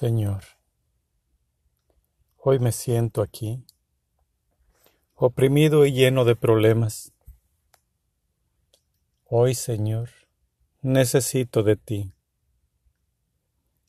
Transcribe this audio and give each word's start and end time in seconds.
Señor, 0.00 0.44
hoy 2.36 2.60
me 2.60 2.70
siento 2.70 3.20
aquí, 3.20 3.64
oprimido 5.16 5.86
y 5.86 5.92
lleno 5.92 6.24
de 6.24 6.36
problemas. 6.36 7.12
Hoy, 9.24 9.56
Señor, 9.56 10.10
necesito 10.82 11.64
de 11.64 11.74
ti. 11.74 12.12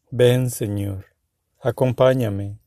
Ven, 0.09 0.49
Señor, 0.49 1.05
acompáñame. 1.61 2.57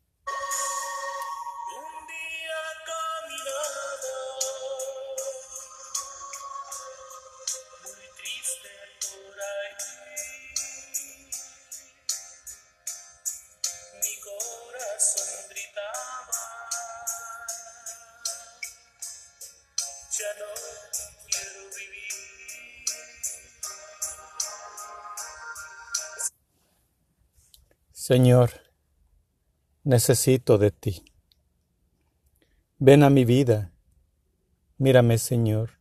Señor, 27.93 28.51
necesito 29.85 30.59
de 30.59 30.73
ti. 30.73 31.05
Ven 32.79 33.05
a 33.05 33.11
mi 33.11 33.25
vida. 33.25 33.73
Mírame, 34.77 35.19
Señor, 35.19 35.79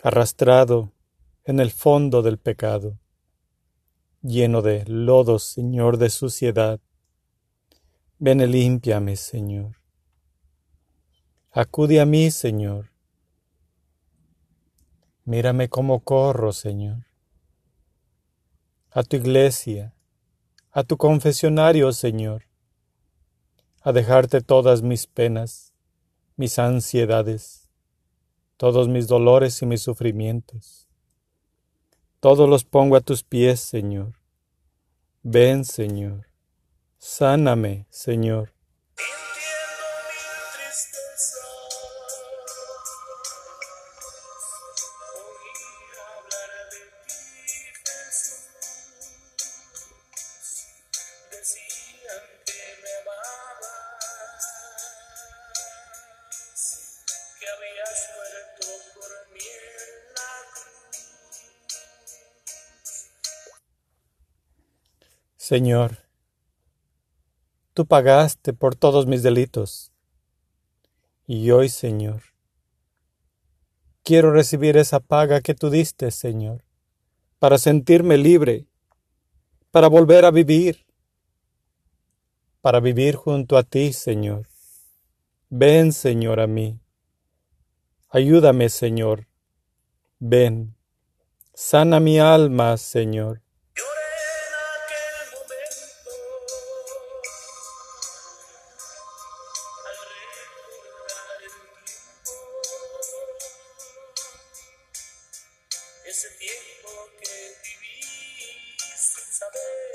arrastrado 0.00 0.92
en 1.42 1.58
el 1.58 1.72
fondo 1.72 2.22
del 2.22 2.38
pecado, 2.38 3.00
lleno 4.22 4.62
de 4.62 4.84
lodo, 4.86 5.40
Señor, 5.40 5.96
de 5.98 6.08
suciedad. 6.08 6.80
Ven 8.20 8.40
y 8.40 8.46
límpiame, 8.46 9.16
Señor. 9.16 9.79
Acude 11.52 12.00
a 12.00 12.06
mí, 12.06 12.30
Señor. 12.30 12.92
Mírame 15.24 15.68
cómo 15.68 15.98
corro, 15.98 16.52
Señor. 16.52 17.06
A 18.92 19.02
tu 19.02 19.16
iglesia, 19.16 19.92
a 20.70 20.84
tu 20.84 20.96
confesionario, 20.96 21.92
Señor, 21.92 22.44
a 23.82 23.90
dejarte 23.90 24.42
todas 24.42 24.82
mis 24.82 25.08
penas, 25.08 25.74
mis 26.36 26.56
ansiedades, 26.60 27.68
todos 28.56 28.88
mis 28.88 29.08
dolores 29.08 29.60
y 29.60 29.66
mis 29.66 29.82
sufrimientos. 29.82 30.86
Todos 32.20 32.48
los 32.48 32.62
pongo 32.62 32.94
a 32.94 33.00
tus 33.00 33.24
pies, 33.24 33.58
Señor. 33.58 34.14
Ven, 35.24 35.64
Señor. 35.64 36.28
Sáname, 36.98 37.88
Señor. 37.90 38.52
Que 57.40 57.46
habías 57.48 58.10
muerto 58.16 58.66
por. 58.94 59.10
Señor, 65.36 65.98
tú 67.72 67.86
pagaste 67.86 68.52
por 68.52 68.76
todos 68.76 69.06
mis 69.06 69.22
delitos. 69.22 69.90
Y 71.26 71.50
hoy, 71.50 71.70
Señor, 71.70 72.22
quiero 74.02 74.32
recibir 74.32 74.76
esa 74.76 75.00
paga 75.00 75.40
que 75.40 75.54
tú 75.54 75.70
diste, 75.70 76.10
Señor, 76.10 76.64
para 77.38 77.56
sentirme 77.56 78.18
libre, 78.18 78.66
para 79.70 79.88
volver 79.88 80.24
a 80.26 80.30
vivir, 80.30 80.86
para 82.60 82.80
vivir 82.80 83.16
junto 83.16 83.56
a 83.56 83.62
ti, 83.62 83.92
Señor. 83.92 84.46
Ven, 85.48 85.92
Señor, 85.92 86.38
a 86.40 86.46
mí. 86.46 86.78
Ayúdame, 88.12 88.68
Señor. 88.70 89.28
Ven. 90.18 90.74
Sana 91.54 92.00
mi 92.00 92.18
alma, 92.18 92.76
Señor. 92.76 93.40
Ese 106.04 106.28
tiempo 106.30 106.90
que 107.20 107.32
viví 107.62 108.02
sin 108.96 109.32
saber 109.32 109.89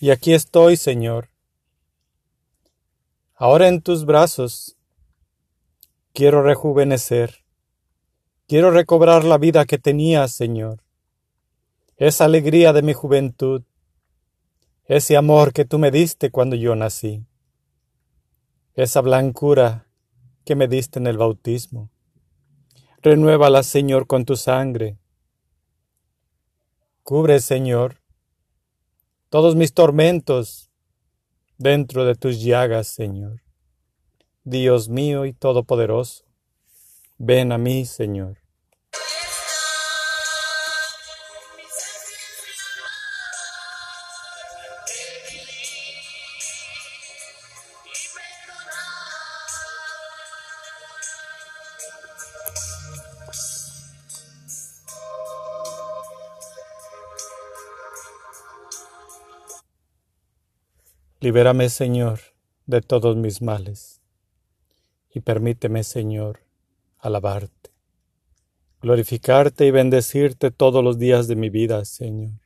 Y 0.00 0.10
aquí 0.10 0.32
estoy, 0.32 0.76
Señor. 0.76 1.28
Ahora 3.34 3.66
en 3.66 3.82
tus 3.82 4.04
brazos 4.04 4.76
quiero 6.12 6.42
rejuvenecer. 6.42 7.44
Quiero 8.46 8.70
recobrar 8.70 9.24
la 9.24 9.38
vida 9.38 9.64
que 9.64 9.76
tenía, 9.78 10.28
Señor. 10.28 10.84
Esa 11.96 12.26
alegría 12.26 12.72
de 12.72 12.82
mi 12.82 12.92
juventud. 12.92 13.64
Ese 14.84 15.16
amor 15.16 15.52
que 15.52 15.64
tú 15.64 15.80
me 15.80 15.90
diste 15.90 16.30
cuando 16.30 16.54
yo 16.54 16.76
nací. 16.76 17.26
Esa 18.74 19.00
blancura 19.00 19.88
que 20.44 20.54
me 20.54 20.68
diste 20.68 21.00
en 21.00 21.08
el 21.08 21.18
bautismo. 21.18 21.90
Renuévala, 23.02 23.64
Señor, 23.64 24.06
con 24.06 24.24
tu 24.24 24.36
sangre. 24.36 24.96
Cubre, 27.02 27.40
Señor, 27.40 27.97
todos 29.28 29.56
mis 29.56 29.74
tormentos 29.74 30.70
dentro 31.58 32.04
de 32.04 32.14
tus 32.14 32.42
llagas, 32.42 32.88
Señor. 32.88 33.42
Dios 34.44 34.88
mío 34.88 35.26
y 35.26 35.34
todopoderoso, 35.34 36.24
ven 37.18 37.52
a 37.52 37.58
mí, 37.58 37.84
Señor. 37.84 38.38
Libérame, 61.20 61.68
Señor, 61.68 62.20
de 62.66 62.80
todos 62.80 63.16
mis 63.16 63.42
males, 63.42 64.00
y 65.12 65.18
permíteme, 65.18 65.82
Señor, 65.82 66.44
alabarte, 66.96 67.72
glorificarte 68.80 69.66
y 69.66 69.72
bendecirte 69.72 70.52
todos 70.52 70.84
los 70.84 70.96
días 70.96 71.26
de 71.26 71.34
mi 71.34 71.50
vida, 71.50 71.84
Señor. 71.84 72.38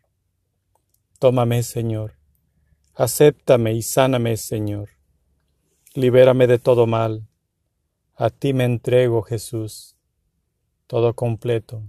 Tómame, 1.19 1.63
Señor, 1.63 2.15
acéptame 2.95 3.75
y 3.75 3.83
sáname, 3.83 4.39
Señor. 4.39 4.89
Libérame 5.93 6.47
de 6.47 6.59
todo 6.59 6.87
mal. 6.87 7.29
A 8.15 8.31
ti 8.31 8.55
me 8.55 8.65
entrego, 8.65 9.21
Jesús, 9.21 9.99
todo 10.87 11.13
completo. 11.13 11.83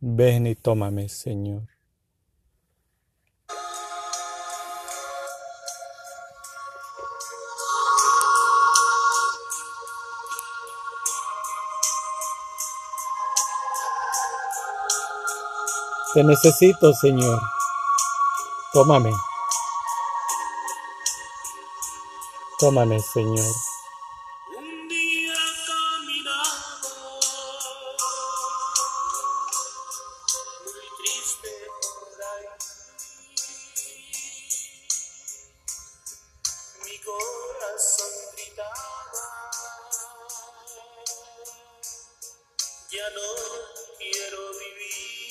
Ven 0.00 0.48
y 0.48 0.56
tómame, 0.56 1.08
Señor. 1.08 1.68
Te 16.12 16.24
necesito, 16.24 16.92
Señor. 16.92 17.40
Tómame. 18.72 19.12
Tómame, 22.58 23.00
Señor. 23.00 23.54
Un 24.58 24.88
día 24.88 25.34
caminando, 25.68 26.90
muy 30.64 30.88
triste 30.98 31.50
por 31.80 32.22
ahí, 32.32 32.46
mi 36.84 36.98
corazón 36.98 38.12
gritaba, 38.34 39.26
ya 42.90 43.10
no 43.14 43.28
quiero 43.98 44.40
vivir. 44.58 45.29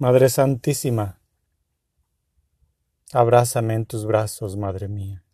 Madre 0.00 0.28
Santísima, 0.28 1.20
abrázame 3.12 3.74
en 3.74 3.84
tus 3.84 4.06
brazos, 4.06 4.56
Madre 4.56 4.86
mía. 4.86 5.24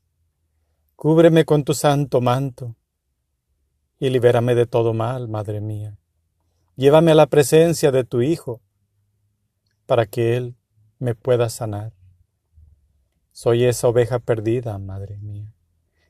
Cúbreme 0.96 1.44
con 1.44 1.64
tu 1.64 1.74
santo 1.74 2.22
manto 2.22 2.74
y 3.98 4.08
libérame 4.08 4.54
de 4.54 4.64
todo 4.64 4.94
mal, 4.94 5.28
Madre 5.28 5.60
mía. 5.60 5.98
Llévame 6.76 7.12
a 7.12 7.14
la 7.14 7.26
presencia 7.26 7.92
de 7.92 8.04
tu 8.04 8.22
Hijo 8.22 8.62
para 9.84 10.06
que 10.06 10.34
Él 10.38 10.56
me 10.98 11.14
pueda 11.14 11.50
sanar. 11.50 11.92
Soy 13.32 13.64
esa 13.64 13.88
oveja 13.88 14.18
perdida, 14.18 14.78
Madre 14.78 15.18
mía. 15.18 15.52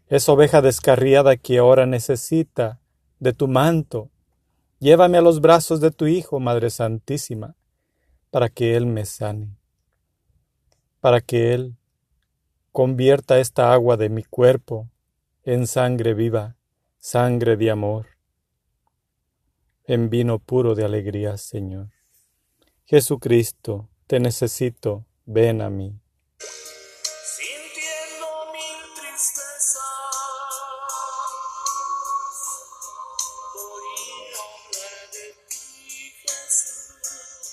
Esa 0.06 0.30
oveja 0.30 0.62
descarriada 0.62 1.36
que 1.36 1.58
ahora 1.58 1.86
necesita 1.86 2.80
de 3.18 3.32
tu 3.32 3.48
manto. 3.48 4.12
Llévame 4.78 5.18
a 5.18 5.22
los 5.22 5.40
brazos 5.40 5.80
de 5.80 5.90
tu 5.90 6.06
Hijo, 6.06 6.38
Madre 6.38 6.70
Santísima, 6.70 7.56
para 8.34 8.48
que 8.48 8.74
Él 8.74 8.86
me 8.86 9.04
sane, 9.04 9.56
para 10.98 11.20
que 11.20 11.54
Él 11.54 11.76
convierta 12.72 13.38
esta 13.38 13.72
agua 13.72 13.96
de 13.96 14.08
mi 14.08 14.24
cuerpo 14.24 14.90
en 15.44 15.68
sangre 15.68 16.14
viva, 16.14 16.56
sangre 16.98 17.56
de 17.56 17.70
amor, 17.70 18.08
en 19.84 20.10
vino 20.10 20.40
puro 20.40 20.74
de 20.74 20.84
alegría, 20.84 21.36
Señor. 21.36 21.90
Jesucristo, 22.84 23.88
te 24.08 24.18
necesito, 24.18 25.06
ven 25.26 25.62
a 25.62 25.70
mí. 25.70 26.00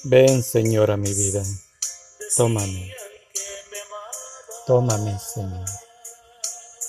Ven, 0.04 0.44
Señor, 0.44 0.92
a 0.92 0.98
mi 0.98 1.14
vida. 1.14 1.44
Tómame, 2.36 2.96
tómame, 4.66 5.20
Señor. 5.20 5.66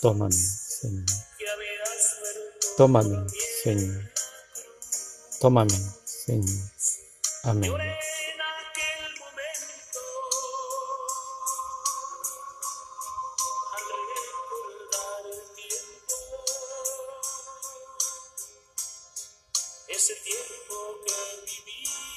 Tómame, 0.00 0.32
Señor. 0.32 1.04
Tómame. 2.76 3.28
Señor. 3.62 4.10
Tómame, 5.40 5.78
Señor. 6.04 6.70
Amén. 7.44 7.72
Ese 19.88 20.14
tiempo 20.16 20.74
que 21.06 21.12
viví 21.46 22.11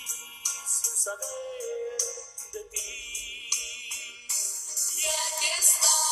saber 1.05 2.01
de 2.51 2.63
ti. 2.71 3.49
Y 4.97 5.05
aquí 5.05 5.49
está 5.59 6.04